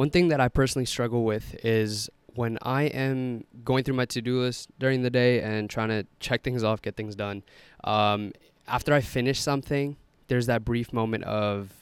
One 0.00 0.08
thing 0.08 0.28
that 0.28 0.40
I 0.40 0.48
personally 0.48 0.86
struggle 0.86 1.24
with 1.24 1.62
is 1.62 2.08
when 2.34 2.56
I 2.62 2.84
am 2.84 3.44
going 3.62 3.84
through 3.84 3.96
my 3.96 4.06
to 4.06 4.22
do 4.22 4.40
list 4.40 4.70
during 4.78 5.02
the 5.02 5.10
day 5.10 5.42
and 5.42 5.68
trying 5.68 5.90
to 5.90 6.06
check 6.20 6.42
things 6.42 6.64
off, 6.64 6.80
get 6.80 6.96
things 6.96 7.14
done. 7.14 7.42
Um, 7.84 8.32
after 8.66 8.94
I 8.94 9.02
finish 9.02 9.38
something, 9.38 9.98
there's 10.28 10.46
that 10.46 10.64
brief 10.64 10.94
moment 10.94 11.24
of 11.24 11.74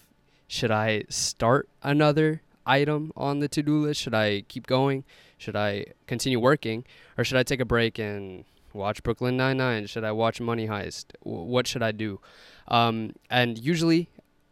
should 0.48 0.72
I 0.72 1.04
start 1.08 1.68
another 1.84 2.42
item 2.66 3.12
on 3.16 3.38
the 3.38 3.46
to 3.50 3.62
do 3.62 3.82
list? 3.82 4.00
Should 4.00 4.14
I 4.14 4.40
keep 4.48 4.66
going? 4.66 5.04
Should 5.36 5.54
I 5.54 5.84
continue 6.08 6.40
working? 6.40 6.84
Or 7.16 7.22
should 7.22 7.38
I 7.38 7.44
take 7.44 7.60
a 7.60 7.64
break 7.64 8.00
and 8.00 8.44
watch 8.72 9.00
Brooklyn 9.04 9.36
Nine 9.36 9.58
Nine? 9.58 9.86
Should 9.86 10.02
I 10.02 10.10
watch 10.10 10.40
Money 10.40 10.66
Heist? 10.66 11.12
W- 11.22 11.44
what 11.44 11.68
should 11.68 11.84
I 11.84 11.92
do? 11.92 12.18
Um, 12.66 13.12
and 13.30 13.56
usually 13.56 14.08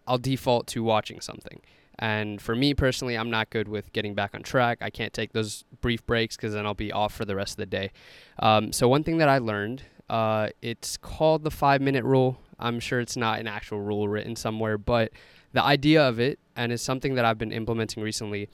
I'll 0.07 0.19
default 0.19 0.69
to 0.69 0.85
watching 0.85 1.21
something. 1.21 1.61
And 1.99 2.41
for 2.41 2.55
me 2.55 2.75
personally, 2.75 3.17
I'm 3.17 3.31
not 3.31 3.51
good 3.51 3.69
with 3.69 3.93
getting 3.93 4.15
back 4.15 4.35
on 4.35 4.43
track. 4.43 4.79
I 4.81 4.91
can't 4.91 5.13
take 5.13 5.33
those 5.33 5.65
brief 5.81 6.05
breaks 6.07 6.37
because 6.37 6.53
then 6.53 6.67
I'll 6.67 6.75
be 6.75 6.93
off 6.93 7.15
for 7.15 7.25
the 7.25 7.35
rest 7.35 7.53
of 7.53 7.57
the 7.57 7.67
day. 7.67 7.91
Um, 8.39 8.73
so 8.73 8.87
one 8.89 9.03
thing 9.03 9.19
that 9.19 9.29
I 9.29 9.39
learned, 9.39 9.83
uh, 10.11 10.49
it's 10.61 10.97
called 10.97 11.43
the 11.43 11.51
five 11.51 11.81
minute 11.81 12.05
rule. 12.05 12.39
I'm 12.59 12.81
sure 12.81 13.01
it's 13.01 13.17
not 13.17 13.41
an 13.41 13.47
actual 13.47 13.81
rule 13.81 14.09
written 14.09 14.37
somewhere, 14.37 14.79
but 14.79 15.11
the 15.53 15.63
idea 15.63 16.07
of 16.07 16.21
it, 16.21 16.39
and 16.55 16.73
it's 16.73 16.83
something 16.83 17.15
that 17.15 17.25
I've 17.25 17.39
been 17.39 17.53
implementing 17.53 18.03
recently, 18.03 18.49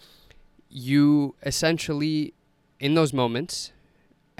you 0.68 1.34
essentially, 1.44 2.34
in 2.78 2.94
those 2.94 3.12
moments, 3.12 3.72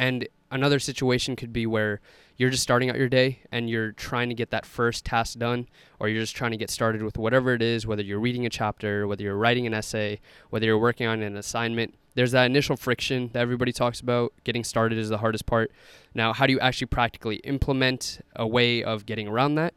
and 0.02 0.26
another 0.50 0.80
situation 0.80 1.36
could 1.36 1.52
be 1.52 1.64
where 1.64 2.00
you're 2.36 2.50
just 2.50 2.64
starting 2.64 2.90
out 2.90 2.96
your 2.96 3.08
day 3.08 3.38
and 3.52 3.70
you're 3.70 3.92
trying 3.92 4.28
to 4.30 4.34
get 4.34 4.50
that 4.50 4.66
first 4.66 5.04
task 5.04 5.38
done, 5.38 5.68
or 6.00 6.08
you're 6.08 6.20
just 6.20 6.34
trying 6.34 6.50
to 6.50 6.56
get 6.56 6.70
started 6.70 7.04
with 7.04 7.16
whatever 7.16 7.54
it 7.54 7.62
is, 7.62 7.86
whether 7.86 8.02
you're 8.02 8.18
reading 8.18 8.44
a 8.44 8.50
chapter, 8.50 9.06
whether 9.06 9.22
you're 9.22 9.36
writing 9.36 9.64
an 9.64 9.72
essay, 9.72 10.18
whether 10.50 10.66
you're 10.66 10.76
working 10.76 11.06
on 11.06 11.22
an 11.22 11.36
assignment. 11.36 11.94
There's 12.16 12.32
that 12.32 12.46
initial 12.46 12.74
friction 12.74 13.30
that 13.32 13.38
everybody 13.38 13.70
talks 13.70 14.00
about. 14.00 14.32
Getting 14.42 14.64
started 14.64 14.98
is 14.98 15.08
the 15.08 15.18
hardest 15.18 15.46
part. 15.46 15.70
Now, 16.16 16.32
how 16.32 16.48
do 16.48 16.52
you 16.52 16.58
actually 16.58 16.88
practically 16.88 17.36
implement 17.36 18.22
a 18.34 18.44
way 18.44 18.82
of 18.82 19.06
getting 19.06 19.28
around 19.28 19.54
that? 19.54 19.72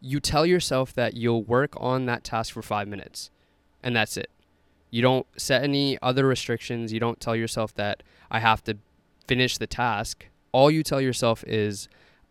You 0.00 0.18
tell 0.18 0.46
yourself 0.46 0.94
that 0.94 1.12
you'll 1.12 1.42
work 1.42 1.74
on 1.76 2.06
that 2.06 2.24
task 2.24 2.54
for 2.54 2.62
five 2.62 2.88
minutes, 2.88 3.30
and 3.82 3.94
that's 3.94 4.16
it. 4.16 4.30
You 4.90 5.02
don't 5.02 5.26
set 5.36 5.62
any 5.62 5.98
other 6.00 6.26
restrictions. 6.26 6.90
You 6.90 7.00
don't 7.00 7.20
tell 7.20 7.36
yourself 7.36 7.74
that 7.74 8.02
I 8.30 8.40
have 8.40 8.64
to 8.64 8.78
finish 9.26 9.58
the 9.58 9.66
task 9.66 10.26
all 10.54 10.70
you 10.70 10.84
tell 10.84 11.00
yourself 11.00 11.42
is 11.48 11.88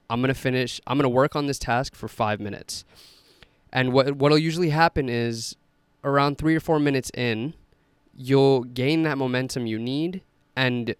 I'm 0.10 0.22
going 0.22 0.34
to 0.34 0.40
finish 0.40 0.80
I'm 0.88 0.98
going 0.98 1.04
to 1.04 1.10
work 1.10 1.36
on 1.36 1.46
this 1.46 1.60
task 1.60 1.94
for 1.94 2.08
5 2.08 2.40
minutes. 2.40 2.86
And 3.72 3.92
what 3.92 4.16
what'll 4.16 4.38
usually 4.38 4.70
happen 4.70 5.10
is 5.10 5.58
around 6.06 6.38
3 6.38 6.56
or 6.56 6.62
4 6.62 6.80
minutes 6.80 7.12
in, 7.14 7.54
you'll 8.16 8.64
gain 8.64 9.04
that 9.04 9.18
momentum 9.18 9.68
you 9.68 9.78
need 9.78 10.22
and 10.56 10.96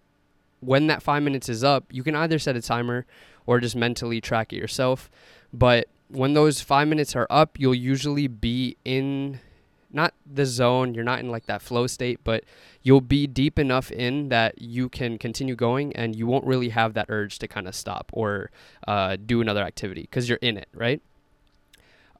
when 0.60 0.86
that 0.86 1.02
5 1.02 1.22
minutes 1.22 1.48
is 1.48 1.64
up, 1.64 1.84
you 1.90 2.02
can 2.02 2.14
either 2.14 2.38
set 2.38 2.56
a 2.56 2.62
timer 2.62 3.06
or 3.46 3.58
just 3.58 3.76
mentally 3.76 4.20
track 4.20 4.52
it 4.52 4.56
yourself. 4.56 5.10
But 5.52 5.88
when 6.08 6.34
those 6.34 6.60
5 6.60 6.88
minutes 6.88 7.16
are 7.16 7.26
up, 7.30 7.58
you'll 7.58 7.74
usually 7.74 8.28
be 8.28 8.76
in 8.84 9.40
not 9.94 10.14
the 10.26 10.44
zone, 10.46 10.94
you're 10.94 11.04
not 11.04 11.20
in 11.20 11.30
like 11.30 11.46
that 11.46 11.62
flow 11.62 11.86
state, 11.86 12.20
but 12.24 12.44
you'll 12.82 13.00
be 13.00 13.26
deep 13.26 13.58
enough 13.58 13.90
in 13.90 14.28
that 14.28 14.60
you 14.60 14.88
can 14.88 15.18
continue 15.18 15.54
going 15.54 15.94
and 15.96 16.16
you 16.16 16.26
won't 16.26 16.44
really 16.44 16.70
have 16.70 16.94
that 16.94 17.06
urge 17.08 17.38
to 17.38 17.48
kind 17.48 17.66
of 17.68 17.74
stop 17.74 18.10
or 18.12 18.50
uh, 18.86 19.16
do 19.24 19.40
another 19.40 19.62
activity 19.62 20.02
because 20.02 20.28
you're 20.28 20.38
in 20.42 20.56
it, 20.56 20.68
right? 20.74 21.00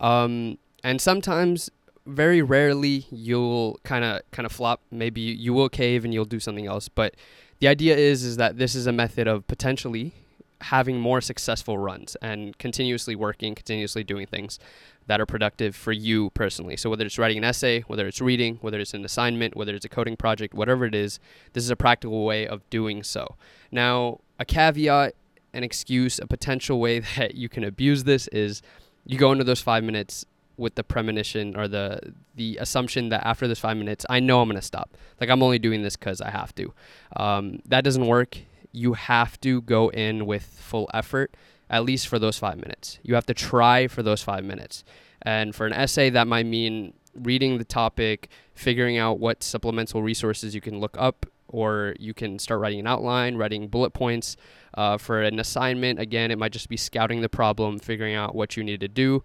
Um, 0.00 0.58
and 0.82 1.00
sometimes, 1.00 1.70
very 2.06 2.42
rarely, 2.42 3.06
you'll 3.10 3.80
kind 3.84 4.04
of 4.04 4.20
kind 4.30 4.44
of 4.44 4.52
flop. 4.52 4.80
Maybe 4.90 5.20
you 5.20 5.54
will 5.54 5.68
cave 5.68 6.04
and 6.04 6.12
you'll 6.12 6.26
do 6.26 6.40
something 6.40 6.66
else. 6.66 6.88
But 6.88 7.14
the 7.60 7.68
idea 7.68 7.96
is 7.96 8.24
is 8.24 8.36
that 8.36 8.58
this 8.58 8.74
is 8.74 8.86
a 8.86 8.92
method 8.92 9.26
of 9.26 9.46
potentially 9.46 10.12
having 10.60 10.98
more 10.98 11.20
successful 11.20 11.78
runs 11.78 12.16
and 12.22 12.56
continuously 12.58 13.14
working, 13.14 13.54
continuously 13.54 14.04
doing 14.04 14.26
things 14.26 14.58
that 15.06 15.20
are 15.20 15.26
productive 15.26 15.76
for 15.76 15.92
you 15.92 16.30
personally. 16.30 16.76
So 16.76 16.88
whether 16.88 17.04
it's 17.04 17.18
writing 17.18 17.38
an 17.38 17.44
essay, 17.44 17.80
whether 17.82 18.06
it's 18.06 18.20
reading, 18.20 18.58
whether 18.62 18.78
it's 18.78 18.94
an 18.94 19.04
assignment, 19.04 19.56
whether 19.56 19.74
it's 19.74 19.84
a 19.84 19.88
coding 19.88 20.16
project, 20.16 20.54
whatever 20.54 20.86
it 20.86 20.94
is, 20.94 21.20
this 21.52 21.62
is 21.62 21.70
a 21.70 21.76
practical 21.76 22.24
way 22.24 22.46
of 22.46 22.68
doing 22.70 23.02
so. 23.02 23.36
Now, 23.70 24.20
a 24.38 24.44
caveat, 24.44 25.14
an 25.52 25.62
excuse, 25.62 26.18
a 26.18 26.26
potential 26.26 26.80
way 26.80 26.98
that 27.16 27.34
you 27.34 27.48
can 27.48 27.64
abuse 27.64 28.04
this 28.04 28.28
is 28.28 28.62
you 29.04 29.18
go 29.18 29.32
into 29.32 29.44
those 29.44 29.60
5 29.60 29.84
minutes 29.84 30.24
with 30.56 30.76
the 30.76 30.84
premonition 30.84 31.56
or 31.56 31.66
the 31.66 31.98
the 32.36 32.56
assumption 32.58 33.08
that 33.08 33.26
after 33.26 33.48
this 33.48 33.58
5 33.58 33.76
minutes, 33.76 34.06
I 34.08 34.20
know 34.20 34.40
I'm 34.40 34.48
going 34.48 34.56
to 34.56 34.62
stop. 34.62 34.96
Like 35.20 35.28
I'm 35.28 35.42
only 35.42 35.58
doing 35.58 35.82
this 35.82 35.96
cuz 35.96 36.20
I 36.20 36.30
have 36.30 36.54
to. 36.54 36.72
Um, 37.16 37.60
that 37.66 37.84
doesn't 37.84 38.06
work. 38.06 38.38
You 38.74 38.94
have 38.94 39.40
to 39.40 39.62
go 39.62 39.88
in 39.88 40.26
with 40.26 40.44
full 40.44 40.90
effort 40.92 41.34
at 41.70 41.84
least 41.84 42.08
for 42.08 42.18
those 42.18 42.38
five 42.38 42.56
minutes. 42.56 42.98
You 43.02 43.14
have 43.14 43.26
to 43.26 43.34
try 43.34 43.86
for 43.86 44.02
those 44.02 44.22
five 44.22 44.44
minutes. 44.44 44.84
And 45.22 45.54
for 45.54 45.66
an 45.66 45.72
essay, 45.72 46.10
that 46.10 46.26
might 46.26 46.46
mean 46.46 46.94
reading 47.14 47.58
the 47.58 47.64
topic, 47.64 48.28
figuring 48.54 48.98
out 48.98 49.18
what 49.18 49.42
supplemental 49.42 50.02
resources 50.02 50.54
you 50.54 50.60
can 50.60 50.78
look 50.78 50.96
up, 50.98 51.26
or 51.48 51.94
you 51.98 52.12
can 52.12 52.38
start 52.38 52.60
writing 52.60 52.80
an 52.80 52.86
outline, 52.86 53.36
writing 53.36 53.68
bullet 53.68 53.90
points. 53.90 54.36
Uh, 54.74 54.98
for 54.98 55.22
an 55.22 55.38
assignment, 55.38 55.98
again, 55.98 56.30
it 56.30 56.38
might 56.38 56.52
just 56.52 56.68
be 56.68 56.76
scouting 56.76 57.20
the 57.20 57.28
problem, 57.28 57.78
figuring 57.78 58.14
out 58.14 58.34
what 58.34 58.56
you 58.56 58.64
need 58.64 58.80
to 58.80 58.88
do. 58.88 59.22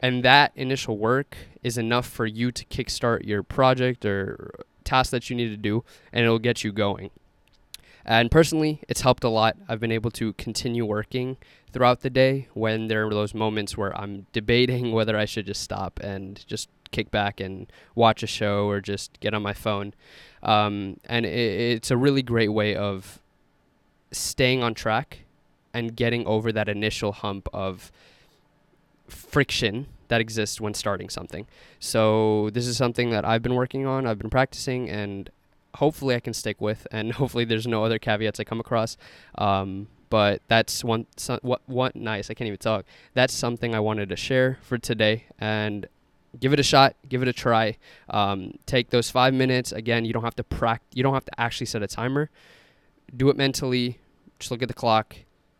And 0.00 0.24
that 0.24 0.52
initial 0.54 0.98
work 0.98 1.36
is 1.62 1.76
enough 1.78 2.06
for 2.06 2.26
you 2.26 2.50
to 2.52 2.64
kickstart 2.66 3.26
your 3.26 3.42
project 3.42 4.04
or 4.04 4.52
task 4.84 5.10
that 5.10 5.30
you 5.30 5.36
need 5.36 5.48
to 5.48 5.56
do, 5.56 5.84
and 6.12 6.24
it'll 6.24 6.38
get 6.38 6.62
you 6.64 6.72
going. 6.72 7.10
And 8.04 8.30
personally, 8.30 8.80
it's 8.88 9.00
helped 9.00 9.24
a 9.24 9.28
lot. 9.28 9.56
I've 9.68 9.80
been 9.80 9.92
able 9.92 10.10
to 10.12 10.32
continue 10.34 10.84
working 10.84 11.36
throughout 11.72 12.00
the 12.00 12.10
day 12.10 12.48
when 12.54 12.88
there 12.88 13.06
are 13.06 13.10
those 13.10 13.34
moments 13.34 13.76
where 13.76 13.96
I'm 13.98 14.26
debating 14.32 14.92
whether 14.98 15.16
I 15.16 15.24
should 15.24 15.46
just 15.46 15.62
stop 15.62 16.00
and 16.00 16.44
just 16.46 16.68
kick 16.90 17.10
back 17.10 17.40
and 17.40 17.70
watch 17.94 18.22
a 18.22 18.26
show 18.26 18.68
or 18.68 18.80
just 18.80 19.18
get 19.20 19.34
on 19.34 19.42
my 19.42 19.52
phone. 19.52 19.94
Um, 20.42 20.98
and 21.06 21.26
it, 21.26 21.30
it's 21.76 21.90
a 21.90 21.96
really 21.96 22.22
great 22.22 22.52
way 22.52 22.76
of 22.76 23.20
staying 24.12 24.62
on 24.62 24.74
track 24.74 25.20
and 25.72 25.96
getting 25.96 26.24
over 26.26 26.52
that 26.52 26.68
initial 26.68 27.12
hump 27.12 27.48
of 27.52 27.90
friction 29.08 29.86
that 30.08 30.20
exists 30.20 30.60
when 30.60 30.74
starting 30.74 31.08
something. 31.08 31.46
So, 31.80 32.50
this 32.50 32.66
is 32.66 32.76
something 32.76 33.10
that 33.10 33.24
I've 33.24 33.42
been 33.42 33.54
working 33.54 33.86
on, 33.86 34.06
I've 34.06 34.18
been 34.18 34.30
practicing, 34.30 34.88
and 34.88 35.30
hopefully 35.74 36.14
I 36.14 36.20
can 36.20 36.34
stick 36.34 36.60
with, 36.60 36.86
and 36.90 37.12
hopefully 37.20 37.44
there's 37.44 37.66
no 37.66 37.84
other 37.84 37.98
caveats 37.98 38.40
I 38.40 38.44
come 38.44 38.60
across. 38.60 38.96
Um, 39.36 39.88
but 40.10 40.42
that's 40.48 40.84
one, 40.84 41.06
so, 41.16 41.38
what, 41.42 41.62
what, 41.66 41.96
nice, 41.96 42.30
I 42.30 42.34
can't 42.34 42.46
even 42.46 42.58
talk. 42.58 42.84
That's 43.14 43.34
something 43.34 43.74
I 43.74 43.80
wanted 43.80 44.08
to 44.10 44.16
share 44.16 44.58
for 44.62 44.78
today, 44.78 45.24
and 45.38 45.86
give 46.38 46.52
it 46.52 46.60
a 46.60 46.62
shot, 46.62 46.94
give 47.08 47.22
it 47.22 47.28
a 47.28 47.32
try. 47.32 47.76
Um, 48.08 48.58
take 48.66 48.90
those 48.90 49.10
five 49.10 49.34
minutes. 49.34 49.72
Again, 49.72 50.04
you 50.04 50.12
don't 50.12 50.24
have 50.24 50.36
to 50.36 50.44
practice, 50.44 50.88
you 50.94 51.02
don't 51.02 51.14
have 51.14 51.24
to 51.24 51.40
actually 51.40 51.66
set 51.66 51.82
a 51.82 51.86
timer. 51.86 52.30
Do 53.14 53.28
it 53.28 53.36
mentally. 53.36 53.98
Just 54.38 54.50
look 54.50 54.62
at 54.62 54.68
the 54.68 54.74
clock, 54.74 55.16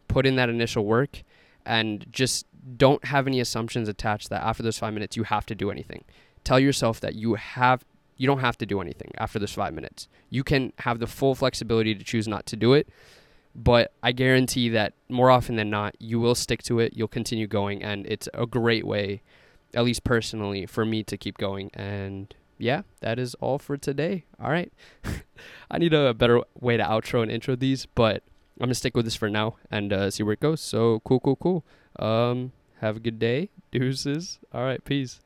put 0.09 0.27
in 0.27 0.37
that 0.37 0.49
initial 0.49 0.85
work, 0.85 1.23
and 1.65 2.07
just 2.11 2.47
don't 2.77 3.05
have 3.07 3.27
any 3.27 3.41
assumptions 3.41 3.89
attached 3.89 4.31
that 4.31 4.43
after 4.43 4.63
those 4.63 4.79
five 4.79 4.95
minutes 4.95 5.17
you 5.17 5.25
have 5.25 5.47
to 5.47 5.55
do 5.55 5.71
anything. 5.71 6.05
Tell 6.43 6.59
yourself 6.59 7.01
that 7.01 7.15
you 7.15 7.35
have 7.35 7.85
you 8.17 8.27
don't 8.27 8.41
have 8.41 8.59
to 8.59 8.67
do 8.67 8.81
anything 8.81 9.11
after 9.19 9.39
this 9.39 9.53
five 9.53 9.75
minutes. 9.75 10.09
You 10.31 10.45
can 10.45 10.73
have 10.81 10.99
the 10.99 11.07
full 11.07 11.35
flexibility 11.35 11.95
to 11.95 12.05
choose 12.05 12.29
not 12.29 12.47
to 12.47 12.57
do 12.57 12.73
it, 12.73 12.89
but 13.55 13.93
I 14.03 14.13
guarantee 14.13 14.69
that 14.71 14.95
more 15.09 15.31
often 15.31 15.57
than 15.57 15.71
not, 15.71 15.95
you 16.01 16.19
will 16.21 16.35
stick 16.35 16.63
to 16.65 16.81
it. 16.81 16.95
You'll 16.95 17.09
continue 17.09 17.47
going, 17.47 17.83
and 17.83 18.07
it's 18.07 18.29
a 18.35 18.47
great 18.47 18.87
way, 18.87 19.23
at 19.75 19.85
least 19.85 20.05
personally, 20.05 20.67
for 20.67 20.85
me 20.85 21.03
to 21.05 21.17
keep 21.17 21.39
going. 21.39 21.71
And 21.75 22.35
yeah, 22.59 22.83
that 23.01 23.19
is 23.19 23.35
all 23.37 23.59
for 23.59 23.77
today. 23.77 24.25
All 24.41 24.51
right. 24.51 24.72
I 25.71 25.78
need 25.78 25.95
a 25.95 26.15
better 26.15 26.43
way 26.59 26.77
to 26.77 26.83
outro 26.83 27.22
and 27.22 27.31
intro 27.31 27.57
these, 27.57 27.87
but 27.87 28.22
I'm 28.59 28.67
gonna 28.67 28.75
stick 28.75 28.97
with 28.97 29.05
this 29.05 29.17
for 29.17 29.28
now 29.28 29.57
and 29.71 29.93
uh, 29.93 30.10
see 30.10 30.22
where 30.22 30.34
it 30.34 30.41
goes. 30.41 30.60
So 30.60 31.01
cool, 31.05 31.21
cool, 31.21 31.37
cool. 31.37 31.65
Um, 31.99 32.53
have 32.81 32.97
a 32.97 33.01
good 33.01 33.19
day, 33.19 33.51
deuces. 33.71 34.39
All 34.53 34.63
right, 34.63 34.84
peace. 34.84 35.21